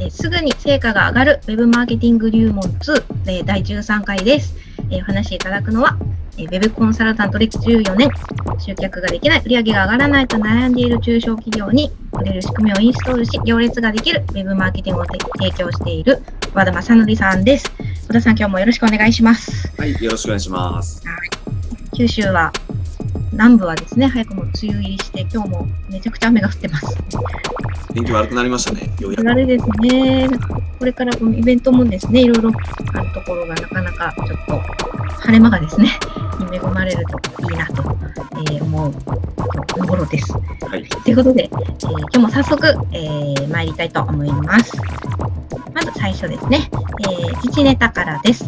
[0.00, 4.54] えーすぐに成果が上がる Web マーケティング入門2、えー第13回です。
[4.90, 5.98] えーお話しいただくのは、
[6.36, 8.10] えー Web コンサルタント歴14年、
[8.58, 16.22] 集客ができない、売上が上がらないと悩んでいる中小企業に売れる仕組みをインストールし、行列ができる Web マーケティングをて提供している
[16.54, 17.64] 和田正則さんです。
[18.06, 19.72] 和田さん、今日もよろしくお願いします。
[19.76, 21.02] はい、よろしくお願いします。
[21.96, 22.52] 九州は
[23.38, 26.98] 南部はですね、早くも梅雨入りして、今日もめちゃくちゃ雨が降ってます。
[27.94, 28.90] 天気悪くなりましたね。
[28.98, 29.30] ようやく。
[29.30, 30.28] あれですね、
[30.80, 32.50] これからこのイベントもですね、いろいろ
[32.94, 34.60] あるところがなかなかちょっと
[35.20, 35.88] 晴れ間がですね、
[36.50, 37.96] に恵まれるといいなと、
[38.38, 38.92] えー思う
[39.68, 40.32] ところです。
[40.32, 40.84] はい。
[40.88, 44.76] ということで、えー今日も早速、えー参りたいと思います。
[45.72, 46.68] まず最初ですね、
[47.02, 48.44] えー、自治ネタからです。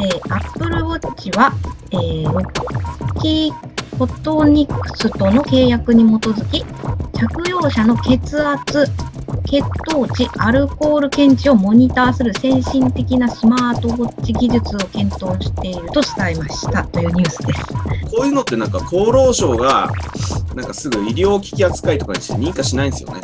[0.00, 1.52] えー、Apple Watch は、
[1.90, 3.69] えー、ロッキー
[4.00, 6.64] フォトニクスとの契約に基づき、
[7.12, 8.86] 着用者の血圧、
[9.44, 17.62] 血糖値、アルコール検知をモニターする先進的なスマートウォッチ技術を検討していると伝えましたというニュースです。
[18.16, 19.92] こういうのってなんか厚労省が、
[20.54, 23.20] なんかすぐ医療機器扱いとかにして認可しないんですよね。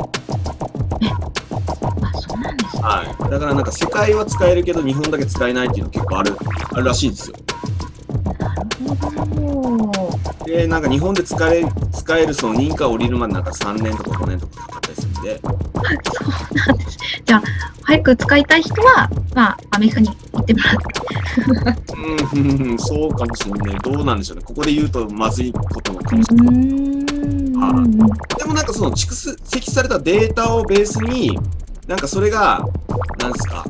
[2.83, 3.31] はい。
[3.31, 6.37] だからなんか世界は使えるけど日本だけ使えないっていうの結構ある、
[6.73, 7.35] あるらしいんですよ。
[8.39, 9.96] なるほど。
[10.47, 16.97] で、なんか日本で使え使えるその認可を降りるまでなんか3年とか5年とかかかったりするんで、そうなんです。
[17.25, 17.43] じゃあ、
[17.83, 21.93] 早く使いたい人は、まあ、アメリカに行ってもらって。
[22.33, 23.77] うんそうかもしれない。
[23.79, 24.43] どうなんでしょうね。
[24.45, 26.55] ここで言うとまずいことなのかもしれうない。
[26.55, 27.97] ーん。
[27.97, 31.37] でもなんかその蓄積されたデータをベースに、
[31.87, 32.65] なんかそれが、
[33.19, 33.65] なんですか、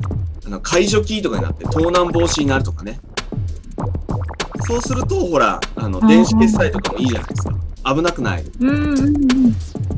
[0.45, 3.00] あの解除キーとかになって盗難防止になるとかね。
[4.67, 7.55] そうすると、ほら、あの、うん電子決済とかもいいじゃないですか。
[7.95, 8.43] 危なくない。
[8.59, 9.55] うんうんうん。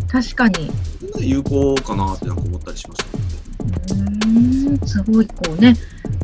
[0.08, 0.72] 確かに。
[1.20, 3.24] 有効かなってなんか思ったりしましたね。
[3.92, 4.88] うーん。
[4.88, 5.76] すごい、こうね、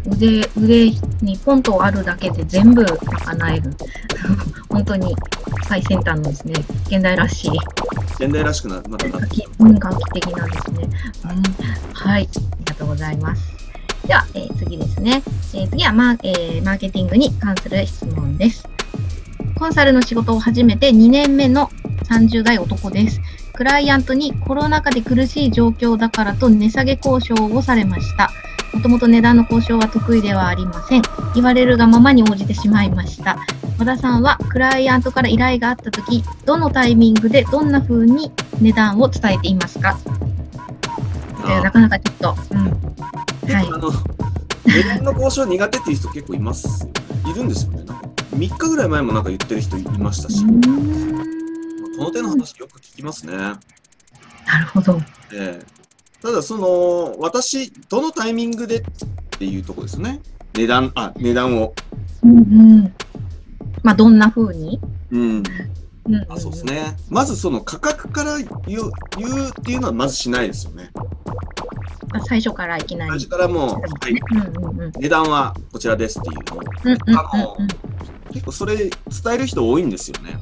[0.07, 3.75] 腕、腕にポンとあるだけで全部賄える。
[4.69, 5.15] 本当に
[5.67, 6.53] 最先端のですね、
[6.87, 7.51] 現代らしい、
[8.23, 10.89] 現代らしくな、またな画期うん画期的なんですね。
[11.23, 11.43] うん。
[11.93, 12.29] はい。
[12.33, 13.41] ありがとうございます。
[14.07, 15.23] では、えー次ですね。
[15.55, 18.67] えー次はマー,、えーマーケティングに関する質問です。
[19.57, 21.69] コンサルの仕事を始めて2年目の
[22.09, 23.21] 30代男です。
[23.53, 28.29] クライアントにコロナ禍で苦しい状況だからと値下げ交渉をされました。
[28.73, 31.01] もともと値段の交渉は得意ではありません。
[31.33, 33.37] 言われるがままに応じてしまいました。
[33.79, 39.97] 和田さんはクライアントから依頼があったとき、どのタイミングでどんな風に値段を伝えていますか？
[41.45, 42.59] えーなかなかちょっと、うん。
[43.53, 44.34] はい
[44.65, 46.91] 値段の交渉苦手っていう人結構いますよ
[47.31, 47.83] いるんですよね。
[47.83, 53.33] なんか3日ぐらい前もなんか言ってる人いましたし、この手の話よく聞きますね。
[53.35, 53.57] な
[54.59, 54.99] るほど。
[55.33, 55.75] ええ
[56.21, 58.83] ただその私どのタイミングでっ
[59.37, 60.21] ていうところですね
[60.55, 61.73] 値段あ値段を
[62.23, 62.93] うんうん。
[63.83, 64.79] まあ、どんな風に、
[65.11, 65.43] うんうんん
[66.27, 66.65] あそうです。
[66.65, 71.05] ねまずその価格から言う言うっていうのはまずしないですよねまあ、
[72.27, 73.11] 最初からいきなり。
[73.11, 73.77] 最初からもう、は
[74.09, 74.91] い。
[74.99, 77.67] 値段はこちらですっていうのをうんうんうん
[78.33, 78.91] 結構それ伝
[79.33, 80.37] える人多いんですよね、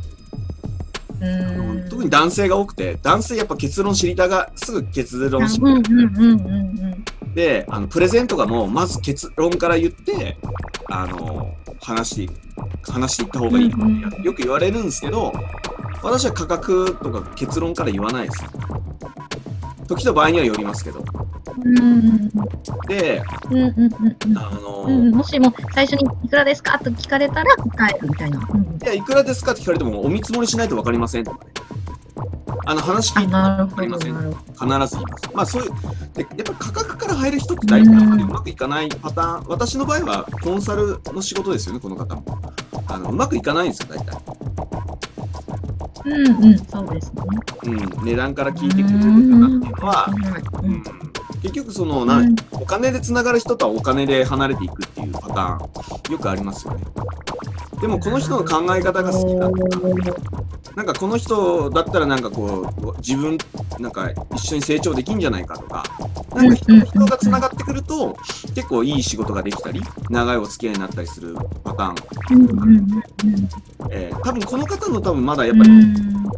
[1.90, 6.50] 特に男性が多くて男性やっぱ結論知りたがすぐ結論知りたうんうんうんうん
[7.22, 7.34] うん。
[7.36, 10.38] であのプレゼントがもうまず結論から言って
[10.90, 12.34] あの話して
[12.92, 14.24] 話していった方がいい、うんうん。
[14.24, 15.32] よく言われるんですけど
[16.02, 18.44] 私は価格とか結論から言わないです。
[19.88, 21.04] 時と場合にはよりますけど
[22.88, 26.80] でうんうんうんうんあの、うん、もしも最初にいくらですか？
[26.80, 28.40] と聞かれたら答えるみたいな。
[28.40, 29.52] うんいやいくらですか？
[29.52, 31.52] って聞かれてもお見積もりしないと分かりませんとかね
[32.66, 34.14] あの話聞あ、いて分かりません。
[34.14, 34.98] 必ず言います。
[35.34, 35.70] まあそういう、
[36.14, 42.24] でやっぱり価格から入る人って大体あんまりうまくいかないパターン、私の場合はコンサルの仕事ですよね、この方も。
[42.88, 44.18] あのうまくいかないんですよ、大体。
[46.06, 47.24] うんうん、そうですね。
[47.64, 50.08] うん、値段から聞いてくれる方っていうのは、
[50.62, 50.84] ううんん、
[51.44, 56.84] 結局その、なうんお金でつながる人とはお金で離れていくっていうパターン、よくありますよね。
[57.82, 63.38] でもこの人の考え方が好きだったなんかこの人だったらなんかこう自分
[63.80, 65.84] なんか一緒に成長できんじゃないかとか
[66.36, 68.16] なんか人と人がつながってくると
[68.56, 71.96] 結構いい仕事ができたり長いお付き合いになったりするパターン、
[72.32, 73.04] うんうんうん
[73.92, 75.96] えー多分この方の多分まだやっうぱりん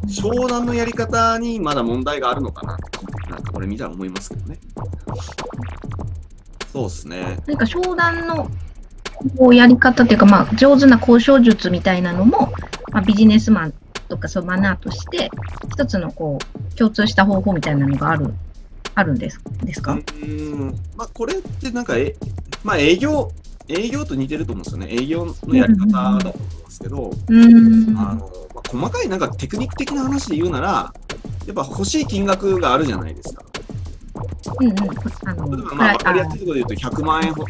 [0.10, 2.74] 商談のやり方にまだ問題があるのかな。
[2.74, 4.58] ってなんかこれ見たら思いますけどね。
[6.72, 7.40] そうですね。
[7.46, 8.50] なんか商談の
[9.38, 12.52] こうやり方っていうか、まあ、上手な交渉術みたいなのも、
[12.92, 13.74] まあ、ビジネスマン
[14.08, 15.30] とかそうマナーとして、
[15.72, 18.34] 一つのこう共通した方法みたいなのがある
[18.96, 22.16] あるんですですか、うん、まあ、これってなんか、え
[22.64, 23.32] まあ、営業、
[23.68, 24.88] 営業と似てると思うんですよね。
[24.90, 27.98] 営業のやり方だと思いますけど、うん。
[27.98, 30.94] あのまあ、細かいなんかテクニック的な話で言うなら、
[31.46, 33.44] やっぱ欲しい金額があるじゃないですか。
[34.62, 34.78] うんうん。
[35.30, 37.46] あの、例えば、まあ、分かりやあすいところで言うと、100万円ほ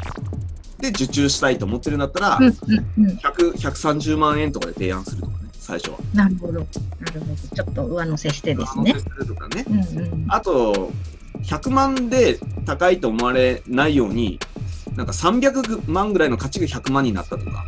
[0.79, 3.17] で受注したいと思ってるんだったら、うんうんうん。
[3.17, 5.97] 100 130万円とかで提案するとかね、最初は。
[6.13, 6.53] なるほど。
[6.53, 7.55] なるほど。
[7.55, 8.99] ちょっと上乗せしてですね上乗。
[8.99, 9.65] せするとかね。
[9.67, 10.25] うんうん。
[10.29, 10.91] あと、
[11.41, 14.39] 100万で高いと思われないように、
[14.95, 17.63] なんか300万ぐらいの価値が100万になったとか。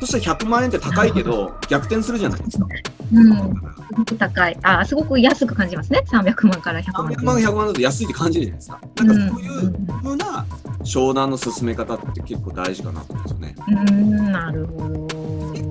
[0.00, 2.66] そしたら100万円って高いけど、逆転するじゃないですか。
[3.12, 3.32] うん。
[3.32, 4.58] すごく高い。
[4.62, 6.02] あ、すごく安く感じますね。
[6.08, 7.06] 300万から100万。
[7.12, 8.80] 300万、100万だと安いって感じるじゃないですか。
[9.04, 9.72] なんかそういう
[10.02, 10.46] 風な
[10.82, 13.78] 商談の進め方って結構大事かなと思うんですよね。
[13.88, 13.98] うん。
[13.98, 15.13] うん、なるほど。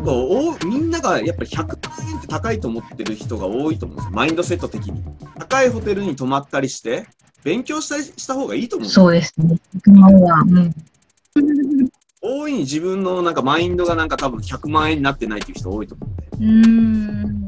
[0.04, 4.12] 結構おみんながやっぱり100万円って高いと思ってる人が多いと思うんですよ。
[4.12, 5.02] マインドセット的に。
[5.40, 7.08] 高いホテルに泊まったりして、
[7.44, 9.58] 勉強したりした方がいいと思うそうですね。
[9.88, 10.42] 100万は。
[10.42, 11.90] うん。
[12.22, 16.46] 大いに自分のなんかマインドがなんか多分100万円になってないっていう人多いと思うんで。
[16.46, 17.44] うんうんうん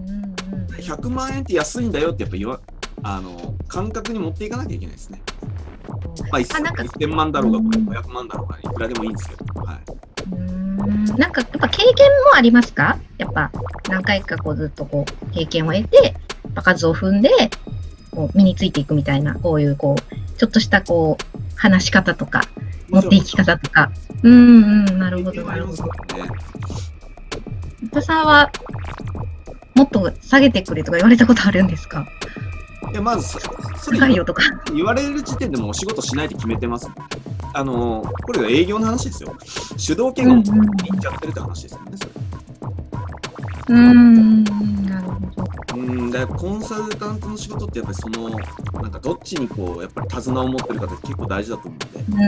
[0.75, 2.59] 100万円って安いんだよってやっぱ言わ
[3.01, 5.19] あの感覚に持っていかなきゃいけないですね。
[6.31, 10.14] まあ、あなんか 1000, 万だろうが500万だろうがいくらでもいいんですけど、はい、うん
[11.17, 12.97] なんかやっぱ経験もありますか？
[13.17, 13.51] やっぱ
[13.89, 16.15] 何回かこうずっとこう経験を得て、
[16.55, 17.29] 数を踏んで
[18.11, 22.41] こう身についていくみたいな、こういうこう、ちょっとしたこう話し方とか、
[22.89, 23.91] 持っていき方とか。
[24.23, 25.83] うんうん、なるほど、なるほど。
[25.83, 25.91] ね。
[27.91, 28.51] 田さんは
[29.75, 32.07] もっと下げてくれとか言われたことあるんですか？
[32.91, 33.39] いやまずそ
[33.77, 34.43] それ高いよとか。
[34.73, 36.87] 言われる時点でもうお仕事しないって決めてます。
[37.57, 39.33] あのこれが営業の話ですよ。
[39.77, 41.91] 主導権がいっちゃってるって話ですよね。
[41.95, 42.11] それ
[43.67, 44.43] うん、
[44.83, 45.19] なるほ
[45.73, 45.79] ど。
[45.79, 48.29] うん、だからコンサルタントの仕事ってやっぱりその
[48.81, 52.25] なんかどっちにこうやっぱり手綱を持ってるかって結構大事だと思うんで。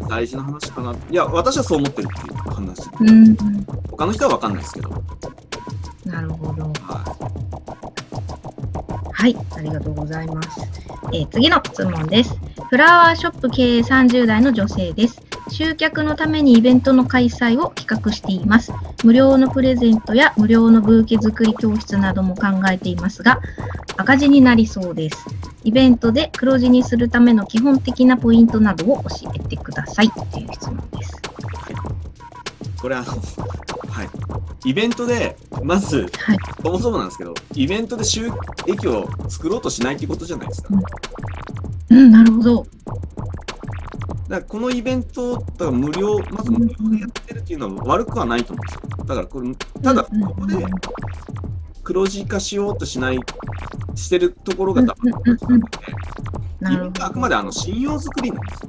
[0.00, 0.08] うん。
[0.08, 0.94] 大事な話かな。
[1.10, 2.88] いや、私はそう思ってるっていう話。
[2.98, 3.36] うん、
[3.90, 4.90] 他の人は分かんないですけど。
[6.06, 6.62] なるほど。
[6.82, 7.04] は
[9.12, 10.62] はい、ありがとうございます。
[11.12, 12.51] えー次の質問です。
[12.72, 15.20] フラワーショップ経営30代の女性です。
[15.50, 18.72] 集客のためにイベントの開催を企画しています。
[19.04, 23.42] 無料のプレゼントや無料のブーケ作り教室なども考えていますが、
[23.98, 25.18] 赤字になりそうです。
[25.64, 31.12] イベントで黒字にするための基本的なポイントなどを教えてくださいという質問です。
[31.68, 32.80] い。
[32.80, 34.02] これあの、は
[34.64, 34.70] い。
[34.70, 38.30] イベントで、まず、はいそもそもなんですけど、イベントで収
[38.66, 40.68] 益を作ろうとしないっていうことじゃないですか。
[40.72, 40.82] うん
[41.92, 42.66] うん、なるほど。
[44.28, 49.04] らこのイベント、だから無料、まず無料でやってるっていうのは悪くはないと思うんですよ。
[49.04, 50.10] だからこれ、ただ、こ
[50.40, 50.56] こで
[51.82, 53.18] 黒字化しようとしない、
[53.94, 55.62] してるところが多分、うんうんうんうん
[56.62, 58.68] なイベントはあくまであの信用作りなんですよ。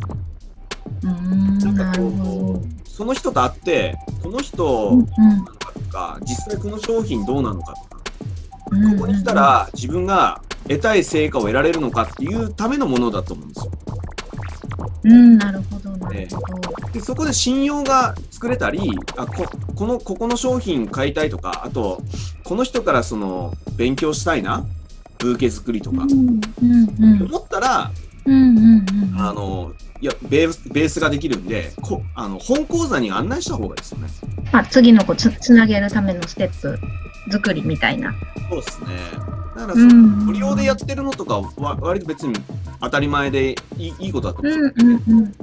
[1.04, 1.10] ど。
[1.10, 8.02] うん、なんかこう、その人と会って、この人、なのかとか、実際この商品どうなのかとか、
[8.72, 13.72] うんここに来たら自分が得たい成果を得られるのかっていうためのものだと思うんですよ。
[15.06, 16.84] うん、なるほど、なるほど。
[16.94, 19.46] でそこで信用が作れたりあこ
[19.76, 22.02] このここの商品買いたいとかあと
[22.44, 24.66] この人からその勉強したいな
[25.18, 27.92] ブーケ作りとか、うん、うん、うん、思ったら
[28.26, 28.86] うん、うん、
[29.18, 34.08] あのいやベースベースができるんでこあの本講座に案内した方がいいですよね。
[34.52, 36.78] まあ、次のこうつつなげるためのステップ
[37.32, 38.14] 作りみたいな。
[38.50, 38.88] そうですね。
[39.56, 42.34] だからその、うん、無料でやってるのとかは割と別に
[42.82, 45.34] 当たり前でいいいいことだと思ううんですよ、ん、うん、うん。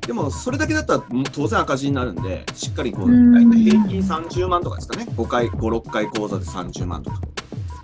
[0.00, 7.20] でもそれだけだったら当然赤字になるんでしっかりこううん大体平均30万とかですかね5回56回講座で30万とか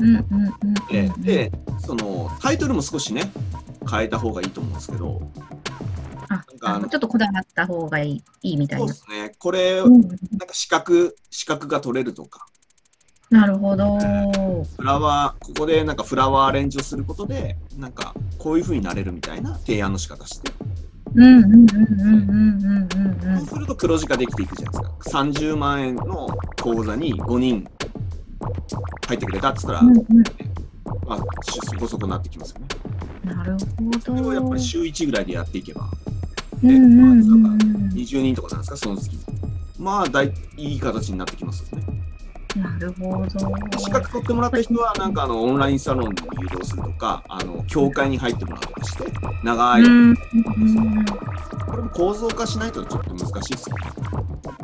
[0.01, 0.75] うん、うん、うん。
[0.91, 3.31] ででそのタイトルも少しね
[3.89, 5.23] 変えた方がいいと思うんですけど
[6.29, 9.15] あ、なんかちょっとこだわった方がいいいいみたいなそうで。
[9.15, 12.47] すねこれうん、なんか資格資格が取れるとか
[13.31, 13.99] なるほど。
[14.77, 20.53] フラワーここでなんかフラワーアレンジをすることでなんかこういう風になれるみたいな提案の仕方して
[21.15, 25.19] うん、うん、うん、うん、うん、うん、うんそうすると黒字化できていくじゃないですか。
[25.21, 26.29] 30万円の
[26.61, 27.69] 口座に5人
[29.07, 29.97] 入ってくれたっつったら、うん。
[29.97, 30.05] うん、
[31.07, 32.67] まあ、そこそこなってきますよね。
[33.25, 33.37] うん。
[33.37, 33.57] なる
[34.05, 34.35] それをほど。
[34.35, 35.89] やっぱり週1ぐらいでやっていけば、
[36.63, 37.59] うん、うん、うん、うん。
[37.93, 39.21] 20人とかなんですか、その月に。
[39.79, 41.80] まあ、だいいい形になってきますよね。
[42.61, 43.79] なるほど。
[43.79, 49.05] 資格取ってもらった人は、なんかあのオンラインサロンに誘導するとか、あの教会に入ってもらうとかして、
[49.43, 49.83] 長い。
[49.83, 49.89] こ
[51.77, 53.83] れも構造化しないとちょっと難しいですよね。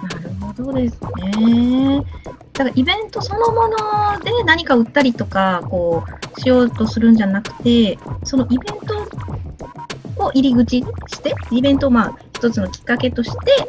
[0.03, 1.01] なるほどです
[1.33, 2.05] ね。
[2.53, 3.77] だからイベントそのもの
[4.25, 6.05] で何か売ったりとか、こ
[6.37, 8.79] う、しようとするんじゃなくて、そのイベン
[10.17, 13.67] トを入り口にして、イベントをまあ、一つのきっかけとして、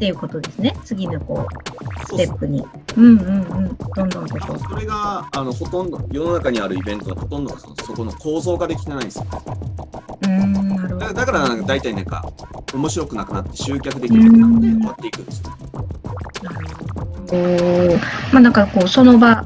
[0.00, 0.74] っていうことですね。
[0.82, 2.64] 次のこう、ステップに。
[2.96, 3.76] うんうんうん。
[3.76, 4.58] どんどんとこう。
[4.58, 9.26] それがあのほとんど世の中にあるイベントのほとんどがそのそこの構造ができてないんですよ。
[10.22, 10.49] うーん。
[11.00, 12.30] だだから大体なんか
[12.74, 15.50] 面白くなくなって集客できなくなって終わっていくんですよ。
[16.42, 17.96] なるほど。
[18.32, 19.44] まあなんかこう、その場、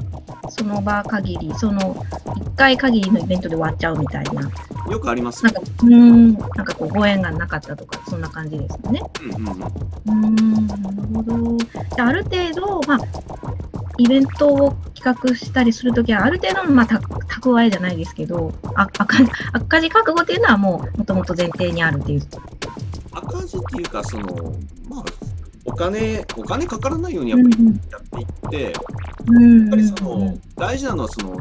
[0.49, 4.41] その場限り、その一回限りのイベントで終わっちゃうみたいな。
[4.91, 9.01] よくありますよなんか、うーん、なんかこう、ご縁がなかったとか、そんな感じですよね。
[9.21, 10.81] うんうんうんうーん、なる
[11.15, 11.57] ほど。
[11.57, 12.99] じゃあ、ある程度、まあ、
[13.97, 19.17] イベントを企画したりするときは、ある程度の、まあ、た蓄えじゃないですけど、あ赤
[19.53, 22.21] 赤字覚悟っていうのはもう、もともと前提にあるっていう。
[23.11, 24.55] 赤字っていうかその
[24.89, 25.05] まあ
[25.65, 28.71] お金お金かからないようにやうんっぱりやっていって、や
[29.27, 31.37] うんっぱりその大事なのはその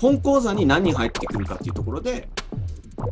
[0.00, 2.28] 本講座に何人入ってくるかっていうところで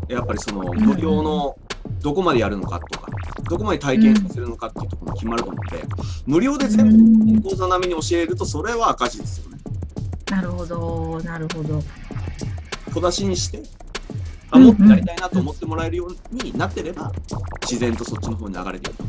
[0.09, 1.57] やっぱりその無料の
[2.03, 3.07] どこまでやるのかとか
[3.49, 5.85] どこまで体験させるのかっていうところが決まると思うので
[6.27, 6.89] 無料で全
[7.25, 9.59] 部本講座並みに教えるとそれは赤字ですよね。
[10.31, 11.83] なるほど、なるほど。
[12.93, 13.63] 小出しにして
[14.55, 17.13] あもっとやりたいなと思ってもらえるようになってれば
[17.63, 19.03] 自然とそっちの方に流れていく。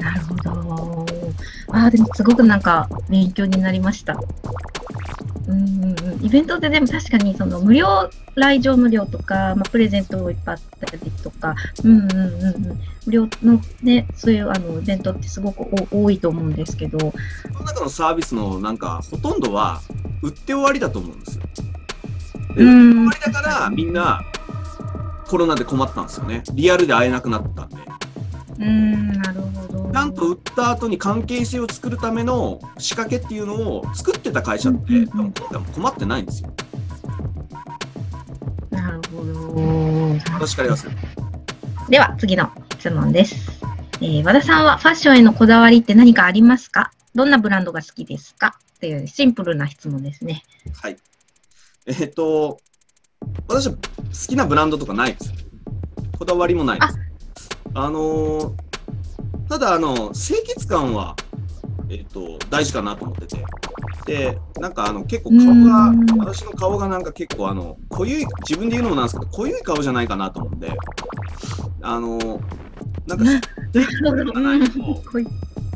[0.00, 1.06] なるほど。
[1.68, 4.18] ああ、でもすごくなんか勉強になりました。
[5.48, 15.60] うんうんうん、イベントででも確かにその無料、来場無料とか、まあ、プレゼントをいっぱいあったりとか、うんうんうんうん、無料のね、そういうあのイベントってすごく
[15.92, 17.06] お多いと思うんですけど、そ
[17.58, 19.82] の中のサービスのなんかほとんどは
[20.22, 21.42] 売って終わりだと思うんですよ。
[22.54, 24.22] でうん売って終わりだからみんな
[25.26, 26.42] コロナで困ったんですよね。
[26.52, 27.76] リアルで会えなくなったんで。
[28.58, 29.90] うん、なるほど。
[29.92, 36.52] ちゃんと売った後に関係性を作るための仕掛けっていうのを作ってた会社ってうんうん多分今回も困ってないんですよ。
[38.70, 39.54] なるほど。
[40.34, 40.96] 私から言わせる。
[41.88, 43.60] では、次の質問です。
[44.00, 46.90] えー和田さんはファッションへのこだわりって何かありますか？
[47.14, 48.58] どんなブランドが好きですか？
[48.76, 50.42] っていうシンプルな質問ですね。
[50.80, 50.96] はい。
[51.86, 52.60] えっ、と、
[53.48, 53.78] 私は好
[54.28, 55.32] きなブランドとかないです。
[56.18, 56.98] こだわりもないです。
[57.74, 58.52] あのー
[59.48, 61.14] ただ、あの、清潔感は、
[61.90, 63.44] えっ、と、大事かなと思ってて。
[64.06, 70.72] で、なんかあの、結構顔がうん、私の顔がなんか結構あの、濃ゆい、自分で言うのもなんですけど、濃ゆい顔じゃないかなと思うんで、
[71.82, 72.40] あのー
[73.06, 73.40] なんか、な
[73.72, 75.26] 清潔感がないと、 こい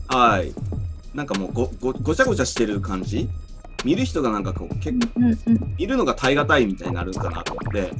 [0.09, 0.55] はい。
[1.15, 3.29] なんかもうごごごちゃごちゃしてる感じ
[3.85, 7.93] 見る人がなんかこう結構うんうん見るのが耐え難いみたいになるかなと思って。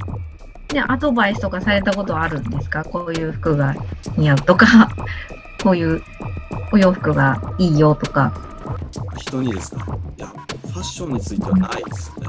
[0.67, 2.83] でアドバイスとかされたことはあるんですか？
[2.83, 3.73] こういう服が
[4.17, 4.89] 似合うとか、
[5.63, 6.03] こういう
[6.73, 8.33] お洋服がいいよとか。
[9.17, 9.97] 人にですか？
[10.17, 12.27] いやファッションについてはないですね。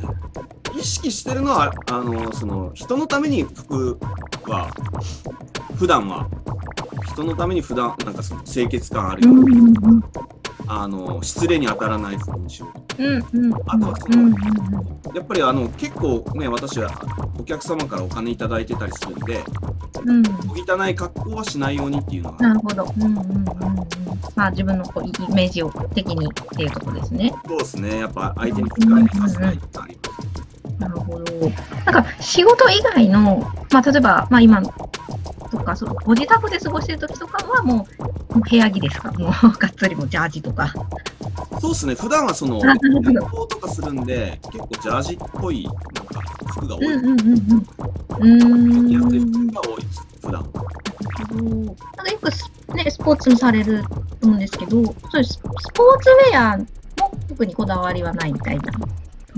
[0.79, 3.99] 意識してるのはあのその人のために服
[4.47, 4.69] は
[5.77, 6.29] 普段は
[7.09, 10.03] 人のために普段なんかその清潔感あるような、
[10.69, 12.88] あの失礼に当たらない服にしようとうんうん
[13.67, 16.91] あとはそのやっぱりあの結構ね私は
[17.39, 19.43] お客様からお金いただいてたりするんで
[20.05, 20.23] うん
[20.79, 22.85] 汚い格好はしないようにっていうのがなるほど。
[22.85, 23.45] うんうんうんうん。
[24.35, 27.33] まあ自分のこうイメージを的にっていうところですね。
[27.47, 31.51] そうですねやっぱ相手に不快にさせないってありますなるほど。
[31.87, 33.39] なんか仕事以外の、
[33.73, 34.63] まあ例えば、まあ今
[35.51, 37.87] とか、そのご自宅で過ごしてる時とかはも
[38.35, 39.11] う部屋着ですか？
[39.19, 40.73] もうがっつりもうジャージとか。
[41.61, 45.75] そうですね、普段はその、旅行とかするんで、結構ジャージっぽい、なん
[46.07, 46.21] か
[46.53, 46.95] 服が多い。
[46.95, 47.67] うんうんうんうん。
[48.19, 48.91] うーん。
[48.93, 50.47] 安い服が多いです、普段は。
[51.97, 53.83] なんかよくス,、ね、スポーツもされる
[54.21, 55.41] と思うんですけど、そういうスス
[55.75, 56.67] ポーツウェアも
[57.29, 58.73] 特にこだわりはないみたいな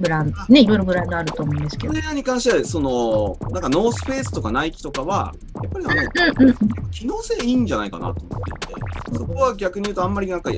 [0.00, 1.92] ブランド、ね、いろいろブランドあると思うんですけど。
[1.92, 6.02] これに関しては、その、なんかノースペースとかナイキとかは、やっぱりあの、
[6.40, 6.56] うんうん
[6.90, 10.50] 機能性いいんじゃないかなと思っていて、そこは逆に言うと、あんまりなんか、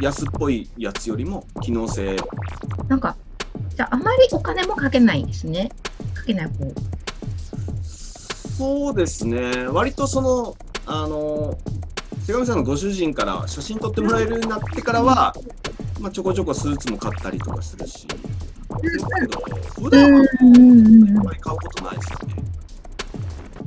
[0.00, 2.16] 安っぽいやつよりも、機能性、
[2.88, 3.16] なんか、
[3.74, 5.70] じゃあ、あまりお金もかけないんですね。
[6.14, 6.72] かけない方。
[8.58, 10.56] そうですね、割とその、
[10.86, 11.58] あの、
[12.26, 15.34] 瀬上さんのご主人から写真撮ってもらえるようになってからは、
[16.00, 18.06] まあ、ちょこちょこスーツも買ったりとかするし、
[18.92, 19.40] ですけど、
[19.82, 22.34] 普段はあんまり買うことないですよね。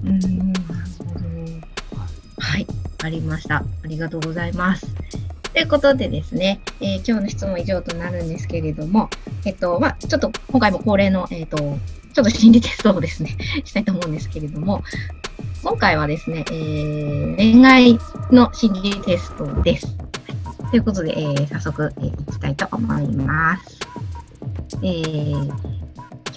[0.04, 0.10] うん。
[0.10, 0.64] うん、なる
[0.98, 1.20] ほど。
[2.40, 2.68] はい、
[3.04, 3.58] ありました。
[3.58, 4.88] ありがとうございます。
[5.54, 9.10] ということでですね、えー今日の質問は以上となるんですけれども、
[9.46, 13.36] えっと、まあ、ちょっと今回も恒例の、えっと、ちょっと心理テストをですね、
[13.66, 14.84] したいと思うんですけれども、
[15.64, 18.00] 今回はですね、えー恋愛
[18.32, 19.88] の心理テストです。
[20.70, 23.80] ということで、えー早速、えーいきたいと思います。
[24.78, 25.80] えー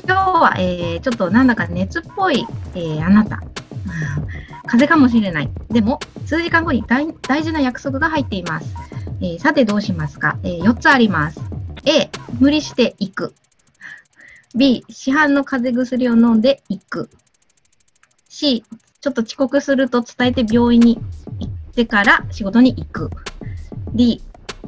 [0.05, 3.37] 今日は、えーちょっとなんだか熱っぽい、えーあなた。
[4.67, 5.51] 風邪かもしれない。
[5.71, 8.75] でも、数時間後に大大事な約束が入っています。
[9.21, 11.41] えさてどうしますか、え4つあります。
[11.85, 12.11] A、
[12.41, 13.35] 無理して行く。
[14.55, 17.11] B、市販の風邪薬を飲んで行く。
[18.29, 18.65] C、
[19.01, 20.99] ちょっと遅刻すると伝えて病院に
[21.41, 23.11] 行ってから仕事に行く。
[23.95, 24.23] D、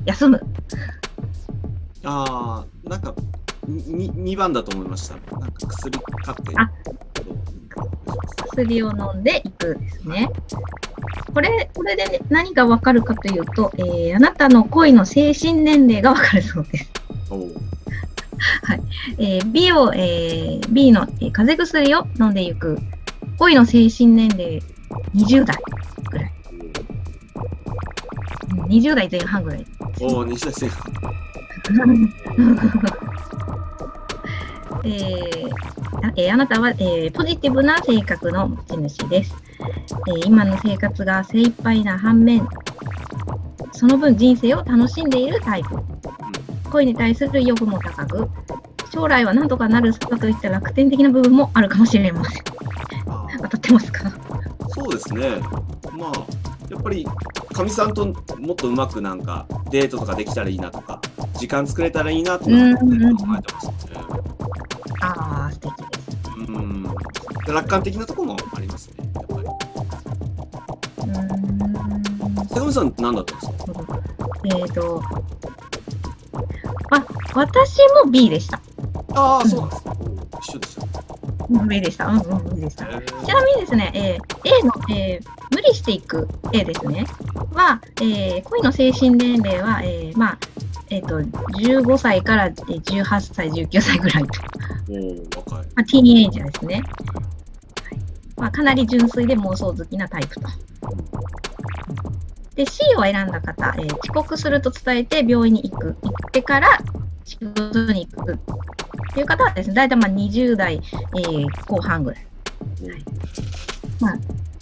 [0.04, 0.40] 休む。
[2.04, 3.14] ああ、なんか、
[3.66, 5.14] に2番だと思いました。
[5.36, 6.54] なんか薬買って。
[6.56, 6.70] あ
[8.50, 10.30] 薬を飲んで行くですね。
[11.32, 16.90] これ、これで、ね、何がわかるかというと、えーあなたの恋の精神年齢がわかるそうです。
[17.30, 17.54] おう
[19.18, 22.78] えー B を、えー B の、えー風邪薬を飲んでいく。
[23.38, 24.62] 恋の精神年齢
[25.14, 25.56] 20代
[26.10, 26.32] ぐらい。
[28.50, 29.66] うん20代前半ぐらい。
[30.00, 30.76] おう、西田先生。
[34.84, 35.48] えー
[36.02, 39.34] あえーあなたは、えーポジティブな性格の持ち主です、
[40.08, 42.46] えー今の生活が精一杯な反面、
[43.72, 45.76] その分人生を楽しんでいるタイプ。
[46.70, 48.28] 恋に対する意欲も高く、
[48.92, 52.42] 将来は何とかなるさといった楽天的な部分もあるかもしれません。
[53.06, 54.10] あ当たってますか？
[54.68, 55.40] そうですね。
[55.96, 56.12] まあ、
[56.68, 57.06] やっぱり、
[57.52, 61.00] かみさんともっとうまくなんか、デートとかできたらいいなとか、
[61.34, 62.68] 時間作れたらいいなとか、考うん
[63.04, 63.93] えてますね。
[67.52, 69.10] 楽観的なところもありますね。
[69.14, 69.48] やっぱり。
[70.98, 74.00] うーん瀬上さん何だったんですか？
[74.44, 75.02] えっ、と、
[76.90, 78.60] あ、私も B でした。
[79.14, 79.94] ああ、そうなんですね。
[80.40, 80.82] 一緒でした。
[81.50, 82.06] うん B でした。
[82.06, 82.86] うんうん、B でした。
[82.86, 87.06] えーちなみにですね、えー A の、えー無理していく A ですね、
[87.52, 90.38] は、えー恋の精神年齢は、えーまあ、
[90.90, 94.40] えっ、と、15歳からえー18歳、19歳ぐらいと、
[94.90, 95.66] おお、若い。
[95.76, 96.82] まあ、ティーンエイジャーですね。
[98.44, 100.42] はいまあ、かなり純粋で妄想好きなタイプと。
[102.54, 105.96] で、C を選んだ方、えー遅刻すると伝えて病院に行く。
[106.02, 106.78] 行ってから
[107.24, 108.34] 仕事に行く。
[108.34, 108.38] っ
[109.14, 112.26] ていう方はですね、大体まあ20代、えー後半ぐらい。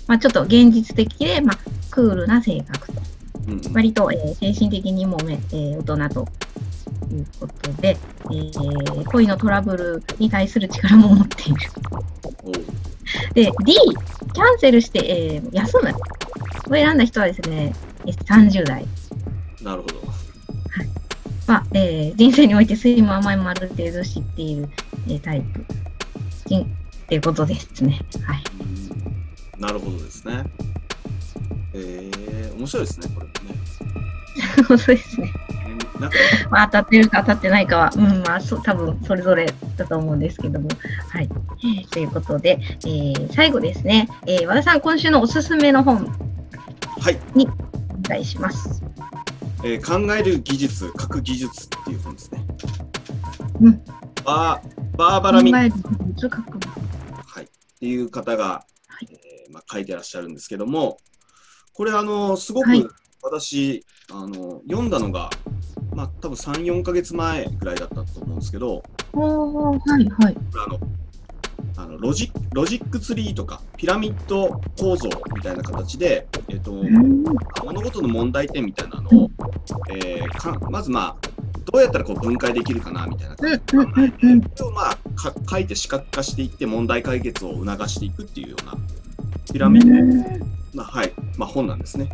[0.07, 1.59] まあ、ちょっと現実的で、まあ、
[1.91, 3.03] クールな性格と。
[3.75, 6.29] 割と、えー精神的にもめ、えー大人と
[7.13, 11.59] いうことで、えー恋のトラブルに対する力も持っている。
[13.35, 15.91] で、D、キャンセルして、えー休む。
[16.71, 17.75] を選んだ人はですね、
[18.07, 18.87] えー30代。
[19.63, 19.95] なるほど。
[21.47, 24.69] まあえー人生において酸いも甘いもある程度知っている、
[25.09, 25.65] えータイプ。
[26.47, 26.67] 人っ
[27.09, 28.01] ていうことですね。
[28.25, 28.43] はい。
[28.61, 28.83] うん
[29.63, 30.43] なるほどですね。
[31.73, 33.61] えー、面白いですね、これもね。
[34.67, 35.33] そうですね。
[36.01, 36.17] なんか、
[36.51, 40.69] まあ、当たってるか当たってないかは、うん、まあ、そう多分それぞれだと思うんですけども。
[41.11, 41.29] はい。
[41.91, 46.07] ということで、えー最後ですね、えー和田さん、今週のおすすめの本、
[47.01, 48.83] はい、お願いします。
[49.65, 52.45] えー考える技術、書く技術っていう本ですね。
[53.61, 53.85] うん。
[54.25, 55.53] バーバーバラミ。
[55.53, 55.73] ン、はい、っ
[57.79, 58.65] ていう方が、は
[59.01, 59.09] い。
[59.11, 60.99] えーまあ、書いてらっしゃるんですけども、
[61.75, 62.85] これ、あの、すごくはい。
[63.23, 65.31] 私、あの、読んだのが、
[65.95, 70.37] まあ、多分3、4ヶ月前ぐらいだったと思うんですけど、はい、はい。
[70.67, 70.81] あの、
[71.77, 77.25] あのロジロジックツリーとかピラミッド構造みたいな形で、えっとうん
[77.65, 79.31] 物事の問題点みたいなのを、
[79.91, 81.29] えーかまずまあ
[81.73, 84.43] どうやったらこう分解できるかなみたいなうん、感じうん、うん、うん。
[84.55, 88.77] それをまあか書いて視覚化していって問題解決を促していくっていうような
[89.53, 90.37] ピラミッ
[90.75, 92.11] ドな、はいまあ、本なんですね。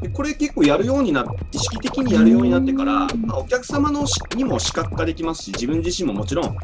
[0.00, 6.56] でこれ結構やるようにな意識的にやるようになってから、まあ、お客様のしにも視覚化できますし自分自身ももちろん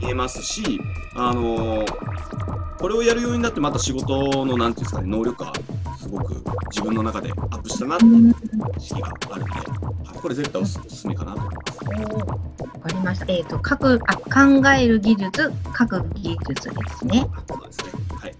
[0.00, 0.80] 見えますし、
[1.14, 5.52] あのーこれをやるようになってまた仕事のなんていうんですかね能力が
[5.98, 6.34] すごく
[6.70, 8.34] 自分の中でアップしたなっていう
[8.76, 12.16] 意識があるんで、はい、これ絶対おすおすすめかなと思います。
[12.16, 13.32] わかりました。
[13.32, 17.26] えっ、と、書く、あ、考える技術、書く技術ですね。
[17.34, 17.92] あそうですね。
[18.20, 18.34] はい。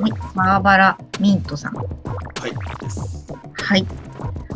[0.00, 0.12] はい。
[0.36, 1.74] バーバラ・ミントさん。
[1.74, 1.82] は
[2.46, 2.78] い。
[2.80, 3.13] です。
[3.64, 3.86] はい。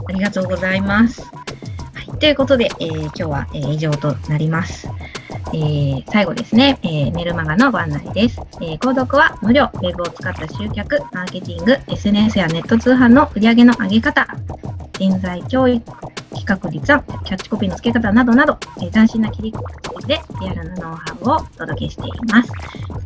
[0.07, 1.23] ありがとうございます。
[1.23, 1.29] は
[2.14, 4.87] い、ということで、えー今日は、えー以上となります。
[5.55, 14.27] えー最後ですね、えメルマガのご案内です、え購読は無料、ウェブを使った集客、マーケティング、SNS やネット通販の売り上げの上げ方、
[14.99, 15.83] 人材教育、
[16.37, 22.53] 企画立案、キャッチコピーの付け方などなど、えー斬新な切り口でリアルなノウハウをお届けしています。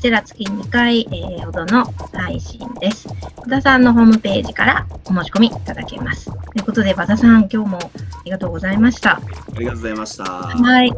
[0.03, 3.07] こちら月2回、えーほどの配信です。
[3.37, 6.25] 和田さんのホームページからお申し込みいただけます。
[6.25, 7.79] ということで、和田さん、今日も
[8.25, 9.17] りがとうございました。
[9.17, 9.21] あ
[9.59, 10.25] りがとうございました。
[10.25, 10.93] はい。